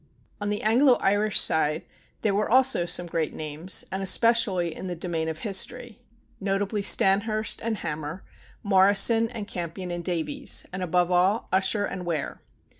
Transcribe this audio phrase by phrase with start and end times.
[0.41, 1.83] On the Anglo Irish side
[2.23, 5.99] there were also some great names, and especially in the domain of history,
[6.39, 8.23] notably Stanyhurst and Hammer,
[8.65, 12.41] Moryson and Campion and Davies, and, above all, Ussher and Ware.